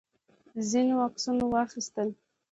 [0.69, 2.09] ځینو عکسونه واخیستل.